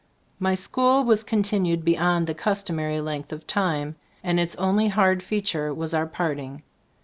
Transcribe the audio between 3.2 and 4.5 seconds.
of time, and